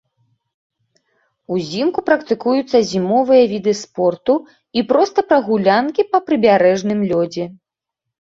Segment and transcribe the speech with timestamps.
[1.55, 4.35] Узімку практыкуюцца зімовыя віды спорту
[4.81, 7.45] і проста прагулянкі па прыбярэжным лёдзе.